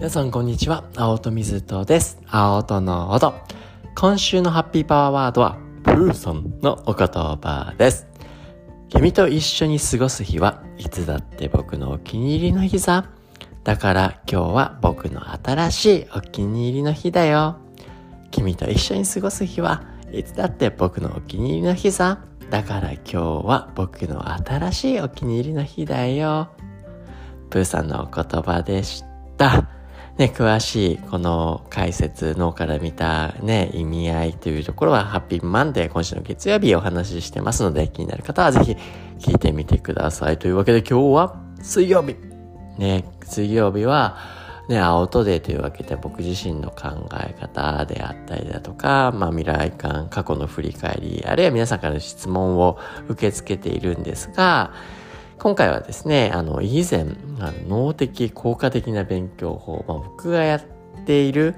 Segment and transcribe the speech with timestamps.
[0.00, 0.84] 皆さんこんにちは。
[0.96, 2.18] 青戸水戸です。
[2.26, 3.34] 青戸の音。
[3.94, 8.06] 今週のハッピーパワーワードは、プーソンのお言葉です。
[8.88, 13.10] 君と一緒に過ごす日はいつだって僕のお気に入りの日さ。
[13.62, 17.58] だから今日は僕の新しいお気に入りの日だよ。
[18.30, 22.24] 君と一緒に過ごす日はいつだって僕のお気に入りの日さ。
[22.48, 26.48] だから今日は僕の新しいお気に入りの日だよ。
[27.50, 29.04] プーさんのお言葉でし
[29.36, 29.79] た。
[30.18, 38.76] ね、詳しいこの解説脳から見たね、意味合いというところはハッピーマンデー今週の月曜日お話ししてますので気になる方はぜひ
[39.18, 40.38] 聞いてみてください。
[40.38, 42.16] というわけで今日は水曜日。
[42.78, 44.16] ね、水曜日は
[44.70, 54.72] ね、アウトデーというわけで僕自身の考え方であったりだとか、まあ未来感、過去の振り返り、あるいは皆さんからの質問を受け付けているんですが、
[55.40, 60.62] 今回はですね、あの、以前、あの脳的効果的な勉強法、まあ、僕がやっ
[61.06, 61.54] ている、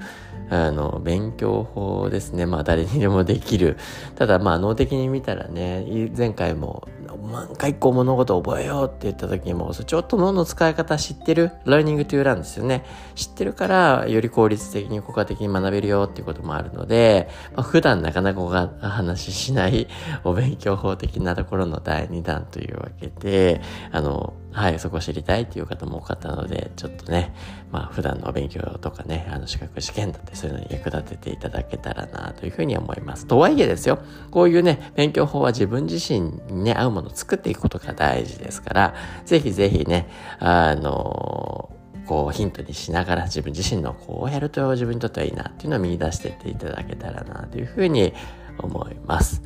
[0.50, 2.46] あの、勉強法ですね。
[2.46, 3.76] まあ、誰にでもできる。
[4.14, 12.84] ただ、まあ、脳的に見たらね、前回も万回こう物事を覚えようって言った時にも、ちょっと脳の使い方知ってる ?learning to learn ですよね。
[13.14, 19.88] 知ってるから、より効率的に効果的に学べるよっていうこともあるので、まあ、普段なかなか話しない
[20.24, 27.34] お勉強法的なところの第2弾というわけで、あの、はい、そこ知りたいっていう方も多かったので、ちょっとね、
[27.70, 33.26] まあ普段の勉強とかね、あの資格試験だってそういうのに役立てていただけたらなというふうに思います。
[33.26, 33.98] とはいえですよ、
[34.30, 36.20] こういうね、勉強法は自分自身
[36.52, 40.08] にね、合うものを作っていくことが大事ですから、ぜひぜひね、
[40.38, 41.70] あの
[42.06, 48.12] こうヒントにしながら自分自身のこうやると自分にとってはいいなっていうのを見出していっていただけたらなというふうに
[48.58, 49.42] 思います。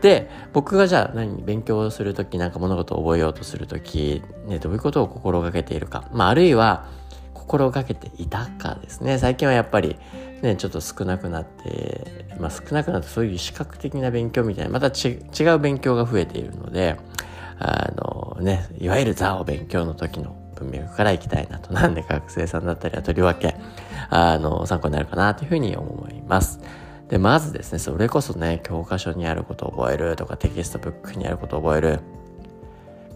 [0.00, 6.86] で僕がじゃあ何勉強する時なんか物事を覚えようとする時、ね、どういうことを心がけているか、まあ、あるいは
[7.46, 9.96] 心がけていたかですね最近はやっぱり
[10.42, 16.96] ねちょっと少なくなって、まあ、少なくなってそういう視覚的な勉強みたいなまた違う勉強が増えているので
[17.58, 23.54] あのねいわゆるザを勉強の時の文脈からいきたいなとなんで学生さんだったりはとりわけ
[24.10, 26.60] あの参考になるかなというふうに思います。
[27.08, 32.00] で、まずですね、それこそね、教科書にあることを覚えるとかテキストブックにあることを覚える。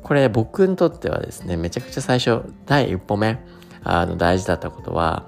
[0.03, 3.39] これ僕にとってはですね、めちゃくちゃ最初、第一歩目、
[3.83, 5.25] あの、大事だったことは、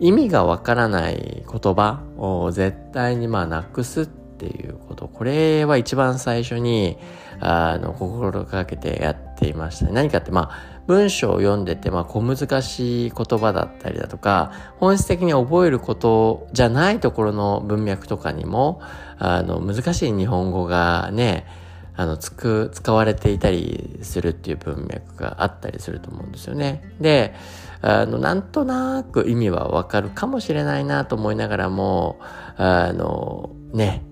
[0.00, 5.06] 意味がわからない言葉を絶対にまあなくすっていうこと。
[5.06, 6.98] これは一番最初に、
[7.38, 9.92] あの、心がけてやっていましたね。
[9.92, 18.80] 何かってまあ、文章を読んでて、まあ、小難しい言葉だったりだとか、本質的に覚えることじゃないところの文脈とかにも、
[19.18, 21.46] あの、難しい日本語がね、
[21.94, 26.94] あの、つく、使われていたりするっていう文脈があったりすると思うんですよね。
[27.00, 27.34] で、
[27.82, 32.18] あの、なんとなく意味はわかるかもしれないなと思いながらも、
[32.56, 34.04] あの、ね、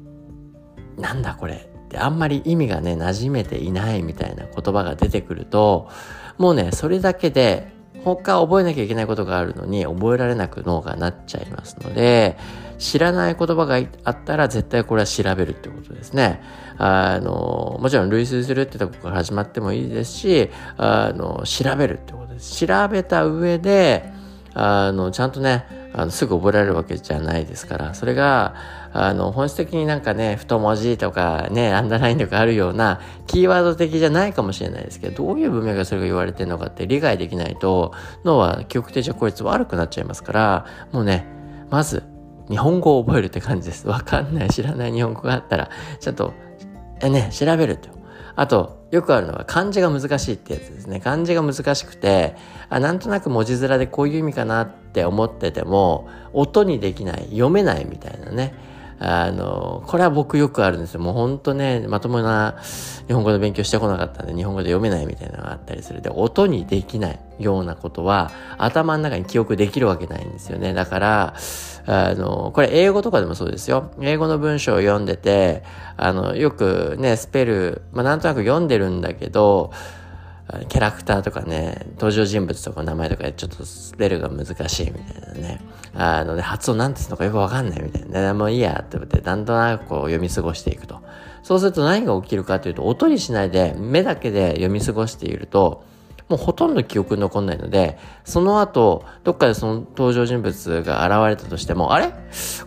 [0.98, 5.88] なんだこれってあんまり意味がね、馴染めていないみたいな言葉が出てくると、
[6.38, 7.72] もうね、それだけで、
[8.04, 12.36] 他覚えなきゃいけないことがあるのに覚えられなく脳がなっちゃいますので、
[12.78, 16.42] 知らない言葉があったら絶対これは調べるってことですね。
[16.78, 22.66] あの、もちろん類推するってとこから始まってもいいですし、あの、調べるってことです。
[22.66, 24.10] 調べた上で、
[24.54, 28.54] あの、ちゃんとね、あのすぐ覚えられるわけじゃないですから、それが、
[28.92, 37.92] あの、本質的になんかね、太文字とかね、アンダーラインとかあるような、キーワード的じゃないかもしれないですけど、どういう文脈がそれが言われてるのかって理解できないと、
[38.24, 41.26] 脳は記憶定着効率悪くなっちゃいますから、もうね、
[41.70, 42.02] まず、
[42.48, 43.86] 日本語を覚えるって感じです。
[43.86, 45.70] わかんない、知らない日本語があったら、
[46.00, 46.32] ちゃんと、
[47.02, 47.90] ね、調べると。
[48.34, 50.98] あと、よくあるのは漢字が難しいってやつですね。
[50.98, 52.34] 漢字が難しくて、
[52.68, 58.54] あなんとなく文字面でこういう意味かなって思ってても、音にできない、読めないみたいなね。
[59.02, 61.00] あの、これは僕よくあるんですよ。
[61.00, 62.56] もうほんとね、まともな
[63.06, 66.02] 日本語の勉強してこなかったんで、日本語で読めないみたいなのがあったりする。
[66.02, 70.74] で、音にできないようなことは、頭の中に記憶できるわけないんですよね。
[70.74, 71.34] だから、
[71.86, 73.90] あの、これ英語とかでもそうですよ。
[74.02, 75.62] 英語の文章を読んでて、
[75.96, 79.72] あの、よくね、スペル、まあなんとなく読んでるんだけど、
[80.68, 85.60] キャラクターとかね、登場人物とか名前とかちょっとスペルが難しいみたいなね。
[85.94, 88.34] あのね、発音なんて言うのかよくわかんないみたいな。
[88.34, 91.00] もういいやって思って、だんだんこう読み過ごしていくと。
[91.42, 95.84] そうすると何が起きるかというと、音にしないで目だけで読み過ごしていると、
[96.30, 102.14] もうほとんど記憶に残んないので、その後、どっかでその登場人物が現れたとしても、あれ？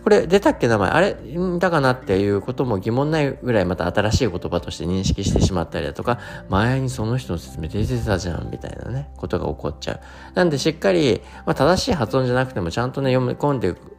[0.02, 0.90] これ出たっけ名前？
[0.90, 1.16] あれ？
[1.24, 6.18] いたかなっていうことも疑問ないぐらいまた新しい言葉として認識してしまったりだとか、
[6.50, 10.00] 前にその人の説明出てたじゃん、みたいなね、ことが起こっちゃう。
[10.34, 13.96] なんでしっかり、まあ、正しい発音じゃなくてもちゃんとね、読み込んでいく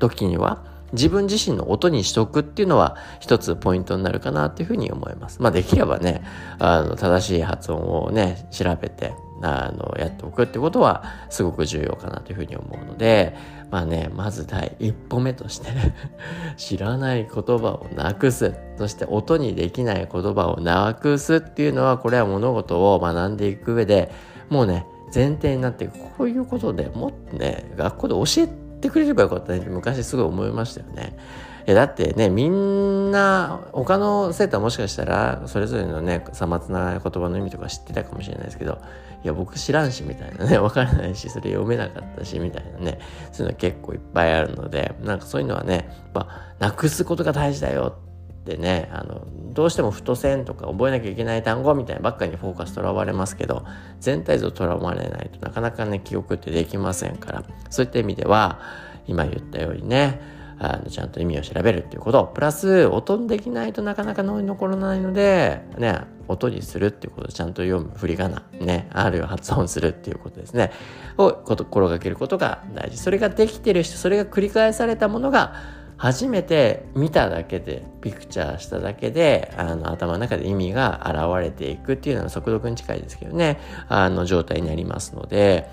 [0.00, 5.40] 時には、自分自身の音にしておくっていうのは一つポイントになるかなっていうふうに思います。
[5.40, 6.22] まあできればね、
[6.58, 13.34] あの、正しい発音をね、調べて、あの、やっておくってことはすごく重要かなというふうに思うので、
[13.70, 15.68] まあね、まず第一歩目として
[16.58, 18.54] 知らない言葉をなくす。
[18.76, 24.12] そして音にできない言葉をなくすっていうのは、これは物事を学んでいく上で、
[24.50, 31.16] もうね、前提になってこういうことでもっとね、学校で教えてってくれればよかったねって昔すごい思いましたよね。
[31.64, 38.80] えだってね、みんな、他の生徒はもしかしたら、それぞれのね、さまつな言葉の意味とか知ってたかもしれないですけど、
[39.22, 42.98] いや、僕知らんし、みたいなね、 わからないし、それ読めなかったし、みたいなね、
[43.30, 48.11] そういうの結構いっぱいあるので、なんかそういうのはね、まあ、なくすことが大事だよって
[48.44, 49.22] ね、あの、
[49.52, 53.64] どうしても太線とか覚えなきゃいけない単語みたいなばっかりにフォーカスとらわれますけど、
[54.00, 58.60] 全体像とらわれないとなかなかね、記憶ってできませんから、そういった意味では、
[59.06, 60.20] 今言ったようにね、
[60.58, 65.98] あのちゃんと意味を調べるっていうこと、プラス音にできないとなかなか脳に残らないので、ね、
[66.28, 70.70] 音にするっていうこと、ちゃんと読む振り仮名、ね、あるいは発音するっていうことですね、
[71.18, 72.98] を心がけることが大事。
[72.98, 75.54] それができてる人、それが繰り返されたものが、
[76.02, 85.70] 初めて見ただけで、ピクチャーしただけで、あの、頭の中で意味が現れていくっていうのは速読に近いですけどね、あの、状態になりますので、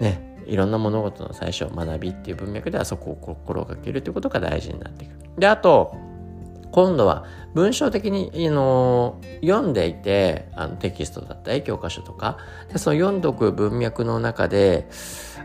[0.00, 5.12] ね、いろんな物事の最初学びっていう文脈ではそこを心がけるということが大事になっていく。
[5.38, 5.94] であと
[6.72, 7.24] 今度は
[7.54, 12.38] 文章的に、あの読んでいてあのテキストだったり教科書とか。
[12.72, 14.88] でその読んどく文脈の中で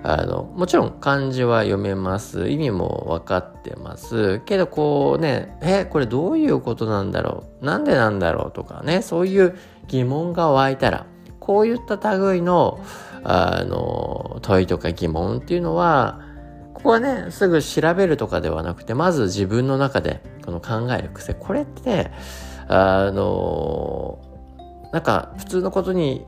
[0.04, 2.50] あのもちろん漢字は読めます。
[2.50, 4.40] 意味も分かってます。
[4.46, 7.66] けどこうねえこれどういうことなんだろう？
[7.66, 8.52] なんでなんだろう？
[8.52, 9.58] とかねそういう
[9.88, 11.06] 疑問が湧いたら
[11.40, 12.80] こういった類の
[13.24, 16.22] あの問いとか疑問っていうのは
[16.88, 21.34] こはねすぐ調べるとかではなくてまず自分の中でこの考える癖。
[21.34, 22.12] これって
[22.70, 24.20] あの
[24.94, 26.26] なんか普通のことに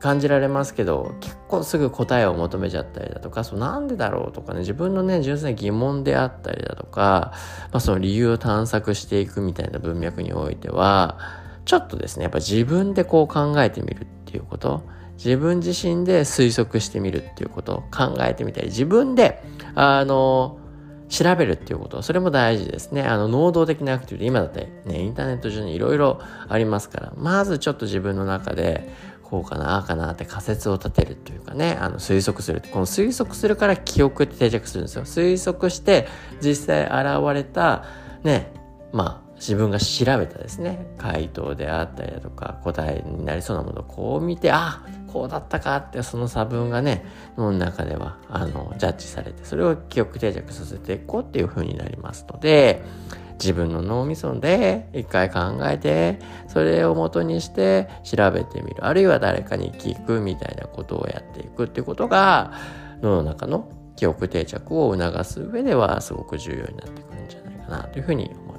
[0.00, 7.32] 感じられますけど結構すぐ答えを求めちゃったりだとかそうなんでだろうとかね自分のね純粋な疑問であったりだとか、
[7.70, 11.18] まあ、その理由を探索していくみたいな文脈においては
[11.64, 14.82] ちょっとですねやっぱ自分でこう考えてみるっていうこと。
[15.16, 19.42] 自分自身で推測してみるっていうことを考えてみたり、自分で、
[19.74, 20.58] あの、
[21.08, 23.02] 調べるっていうこと、それも大事ですね。
[23.02, 32.62] あの、能動的なアクティビティ、今だってね、インターネット上にいろいろありますから、まずちょっと自分の中で、こうかな、ああかなって仮説を立てるというかね、あの、推測する。
[32.72, 35.04] この推測するから記憶って定着するんですよ。
[35.04, 36.06] 推測して、
[36.42, 37.84] 実際現れた、
[38.22, 38.52] ね、
[38.92, 44.82] まあ、自分が調べたですね回答であったりだとか答えになりそうなものをこう見てあ
[45.14, 47.06] こうだったかってその差分がね
[47.38, 52.82] 脳の中ではあのジャッジされてそれを記憶定着させていこうっていう風になりますので
[53.34, 56.18] 自分の脳みそで一回考えて
[56.48, 62.52] それを元にして調べてみるあるいは誰かに聞くみたいなことをやっていくっていうことが
[63.00, 68.53] 脳の中の記憶定着を促す上ではすごく重要になってくるんじゃないかなというふうに思います。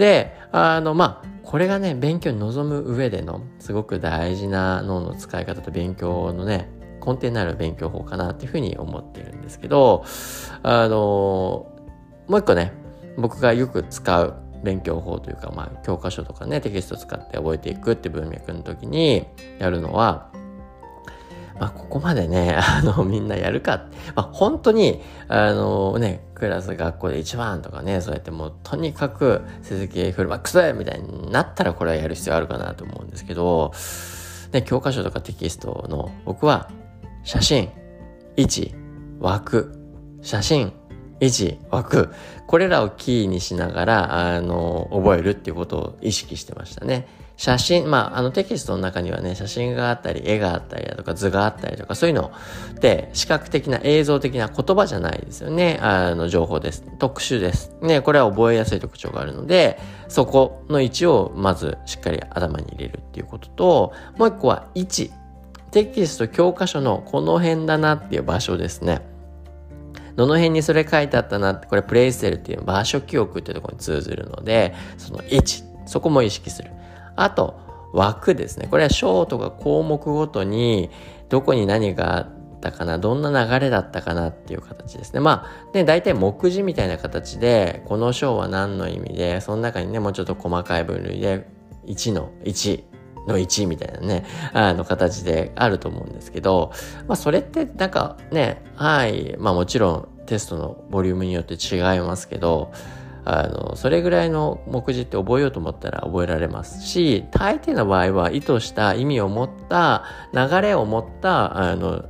[0.00, 6.70] で、あの、まあ、これがね、勉強に臨む上でのすごく大事な脳の使い方と勉強のね、
[7.06, 10.04] 根底になる勉強法かなっていうふうに思ってるんですけど、
[10.62, 11.66] あの、
[12.28, 12.72] もう一個ね、
[13.18, 19.26] 僕がよく使う勉強法というか、まあ、教科書とかね、テキスト使って覚えていくって文脈の時に
[19.58, 20.30] やるのは、
[21.58, 23.84] まあ、ここまでね、あの、みんなやるか。
[24.14, 33.72] まあ、本当に、あのね、クラス学校で一番とかね、そうやってもう、とにかく成績フルマックスだみたいになったらこれはやる必要あるかなと思うんですけど、
[34.52, 36.70] ね、教科書とかテキストの、僕は、
[37.22, 37.70] 写真、
[38.36, 38.74] 位置、
[39.20, 39.78] 枠、
[40.22, 40.72] 写真、
[41.20, 42.08] 位置、枠、
[42.46, 47.06] これらをキーにしながら、あの、覚えるっていうことを意識してましたね。
[47.40, 52.32] 写真、まあ、あのテキストの中にはね、写真があったり、絵があったりだとか、図があったりとか、そういうの
[52.72, 55.78] って視覚的な映像的な言葉じゃないですよね。
[55.80, 56.84] あの、情報です。
[56.98, 57.74] 特殊です。
[57.80, 59.78] ね、これは覚えやすい特徴があるので、
[60.08, 65.10] そこの位置をまずしっかり頭に入れるっていうことと、もう一個は位置。
[65.70, 69.00] テキスト教科書のこの辺だなっていう場所ですね。
[70.14, 76.70] どの辺にそれ書いてあったなって、これプレイステルっていう場所記憶っていうところに通ずるので、その位置、そこも意識する。
[77.16, 77.58] あと、
[77.92, 78.68] 枠ですね。
[78.70, 80.90] これは章とか項目ごとに
[81.28, 82.28] どこに何があっ
[82.60, 85.20] たかな、どんな流れだったかなっていう形ですね。
[85.20, 91.48] まあ、ね、大体目次みたいな形で、この章は何の意味で、その中にね、もうちょっと細かい分類で、
[91.86, 92.84] 1の1
[93.26, 96.72] の1みたいなね、あの形であると思うんですけど、
[97.08, 102.72] まあそれってなんかね、はい、まあもちろんテストのボリュームによって違いますけど、
[103.24, 112.04] あの、それぐらいの目次って覚えようと思ったら覚えられますし、大抵の場合は意図した意味を持った、流れを持った、あの、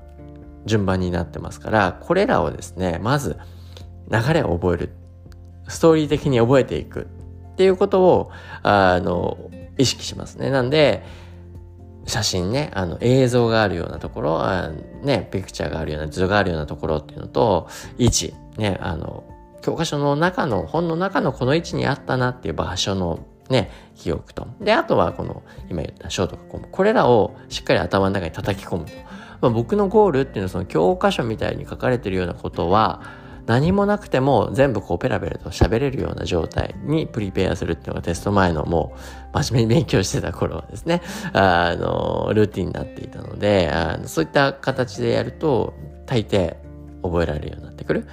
[0.66, 3.38] 順番になってますから、これらをですね、まず
[4.10, 4.92] 流れを覚える。
[5.68, 7.06] ストーリー的に覚えていく
[7.52, 8.30] っていうことを、
[8.62, 9.38] あの、
[9.78, 10.50] 意識しますね。
[10.50, 11.04] なんで、
[12.06, 14.70] 写真ね、あの映像があるようなところ、あ
[15.02, 19.24] ね、ピクチャーがあるような図があるようなところっていうのと、位置、ね、あの、
[19.62, 24.46] 教科書の中の、本の中のこの位置にあったなっていう場所のね、記憶と。
[24.60, 26.68] で、あとはこの、今言った章とか項目。
[26.70, 28.92] これらをしっかり頭の中に叩き込むと。
[29.40, 33.02] まあ、僕のゴールっていうのはその教科書みたいに書かれてるようなことは、
[33.46, 38.94] 何もなくても全部こうペラペラと喋れるような状態にプリペアするっていうのがテスト前のも
[39.34, 41.02] う真面目に勉強してた頃はですね、
[41.32, 45.74] あの、ルーティンになっていたので、あのそういった形でやると
[46.06, 46.56] 大抵
[47.02, 48.06] 覚えられるようになってくる。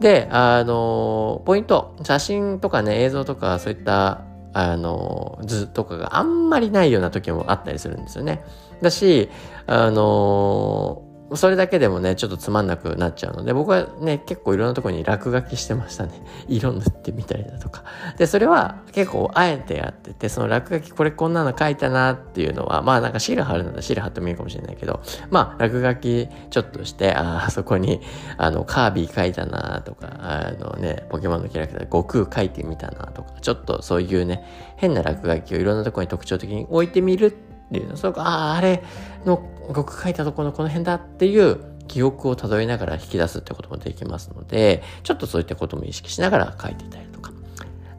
[0.00, 4.22] で、あの、ポイント、写真とかね、映像とかそういった
[4.54, 8.42] あの、図とかがあんまりないような時もあったりするんですよね。
[8.80, 9.28] だし、
[9.66, 16.12] あのそれだけでもね、ちょっとつまんなくなっちゃうので、僕はね、結構いろんなところに落書きしてましたね。
[16.48, 17.82] 色塗ってみたりだとか。
[18.18, 25.00] で、それは結構あえてやってて、その落書きこれこんなの書いたなっていうのは、まあなんかシール貼るならシール貼ってもいいかもしれないけど、
[25.30, 28.02] まあ落書きちょっとして、ああ、そこに、
[28.36, 34.44] あの、カービィ書いたなとか、あのね、ポケモンのキャラクター悟空書いてみたなとか、ちょっとそういうね、
[34.76, 38.82] 変な落書きをいろんなところに特徴的に置いてみるっていう、そうか、ああ、あれ
[39.24, 47.32] の僕書いたところのこの辺だっていう記憶をたどりながら引き出すってこともできますので、ちょっとそういったことも意識しながら書いていたりとか。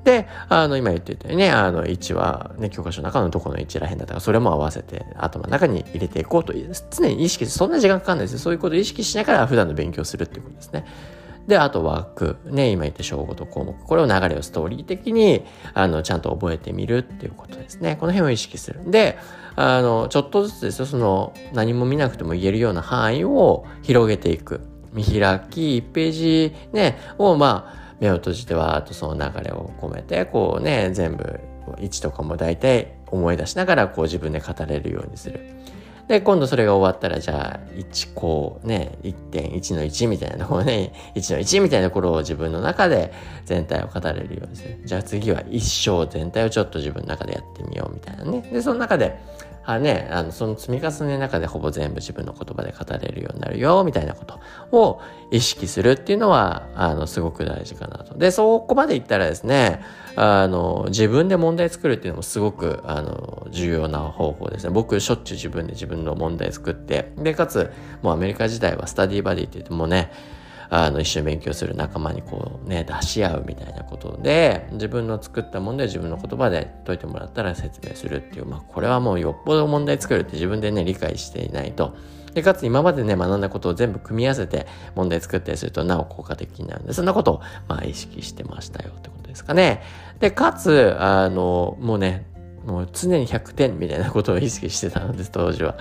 [0.04, 8.40] で、あの、今言ってたようにね、あの、位置はね、教科書の中のどこの位置らへんだったか、それも合わせて頭の中に入れていこうという、常に意識そんな時間かかんないですよ。
[8.40, 10.86] そういうことを意識しながら普段の勉強するっていうことですね。
[11.48, 12.38] で、あと枠。
[12.46, 13.74] ね、今言った章語と項目。
[13.74, 17.98] これを流れをストーリー的に、あの、ちゃんと覚えてみるっていうことですね。
[18.00, 18.90] この辺を意識する。
[18.90, 19.18] で、
[19.56, 24.62] あの、ちょっとずつですよ、その、何も見なくても言えるような範囲を広げていく。
[24.94, 31.40] 見開き、1ページね、を、まあ、目を閉じては、あとその流れを込めて、こうね、全部、
[31.80, 35.40] 位置とかも大体思い出しながら、こう自分で語れるようにする。
[36.08, 43.12] で、今度それが終わったら、じゃあ、1こうね、1.1の1みたいなところね、 1の1みたいなところを自分の中で
[43.46, 44.80] 全体を語れるようにする。
[44.86, 48.42] じゃあ次は一章全体をちょっと自分の中でやってみようみたいなね。
[48.52, 49.18] で、その中で、
[49.66, 54.40] あね、あの、その積み重ねの中でほぼ全部自分の言葉で語れるようになるよ、みたいなこと
[54.72, 58.18] を意識するっていうのは、あの、すごく大事かなと。
[58.18, 59.82] で、そこまでいったらですね、
[60.16, 64.70] あの、自分で問題作るっていうのもすごく、あの、重要な方法ですね。
[64.70, 70.12] 僕、しょっちゅう自分で自分の問題作って、で、かつ、もうアメリカ時代はスタディバディって言ってもね、
[70.70, 81.96] あの、一緒に勉強する仲間にこうね、出し合うみたいなことで、自分の作った問題を自分の言葉で解いてもらったら説明するっていう、まあ、これはもうよっぽど問題作るって自分でね、理解していないと。
[82.34, 89.84] で、かつ今までね、学んだことを全部組み合わせて問題作ったりするとなお効果的になるんで、そんなことを、まあ、意識してましたよってことですかね。
[90.20, 92.26] で、かつ、あの、もうね、
[92.66, 95.78] もう常に100点みたいなことを意識してたんです、当時は。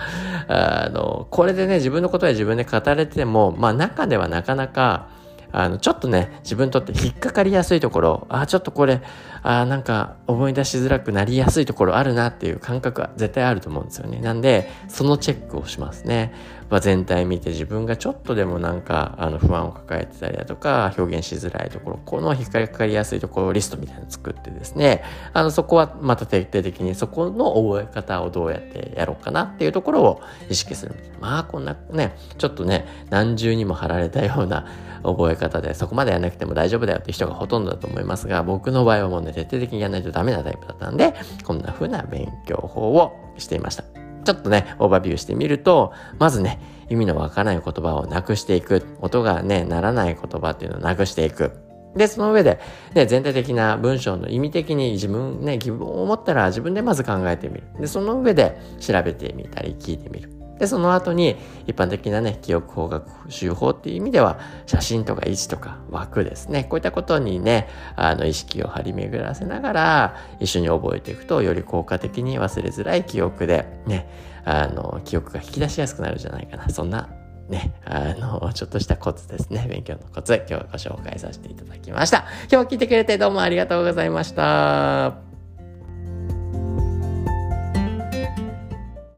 [0.47, 5.09] あの、これでね、自分のことは自分で語れても、まあ中ではなかなか、
[5.51, 9.01] あの、ちょっとね、自分にとって引っかかりやすいところ、あ、ちょっとこれ、
[9.41, 14.19] あ、なんか思い出しづらくなりやすいところあるなっていう感覚は絶対あると思うんですよね。
[14.19, 16.33] なんで、そのチェックをしますね。
[16.69, 25.03] まあ、全体見て自分がちょっとでもなんか、あの、不安を抱えてたりだとか、表現しづらいところ、この引っかかりやすいところをリストみたいなの作ってですね、
[25.33, 30.95] あの、そこはまた徹底的にそこの覚え方をどうやってやろうかなっていうところを意識する。
[31.19, 34.65] まあ、こんなね、ちょっとね、何重にも貼られたような
[35.03, 44.04] 覚え方で、そこまでやらなくても大丈夫だよって人がほとんどだと思いますが、僕の場合はもうね、徹底的にやらないとダメなタイプだったんで、こんな風な勉強法をしていました。
[44.25, 48.85] ちょっとね、オーバービューしてみると、まずね、意味のわからない言葉をなくしていく。
[49.01, 51.51] 音がね、ならない言葉っていうのをなくしていく。
[51.95, 52.59] で、その上で、
[52.93, 57.63] ね、全体的な文章の意味的に自分ね、疑問を持ったら自分でまず考えてみる。
[57.79, 60.34] で、その上で調べてみたり聞いてみる。
[60.59, 61.35] で、その後に
[61.67, 66.63] 一般的なね、記憶法学習法っていう意味では、写真とか位置とか枠ですね。
[66.63, 74.09] こういったことにね、あの、意識を張り巡らせながら、一緒に覚えていくと、より効果的に忘れづらい記憶で、ね、
[74.45, 76.69] あの、記憶が引き出しやすくなるんじゃないかな。
[76.69, 77.09] そんな
[77.49, 79.67] ね、あの、ちょっとしたコツですね。
[79.69, 82.25] 勉強のコツ、今日はご紹介させていただきました。
[82.49, 85.34] 今日も聞いてくれてどうもありがとうございました。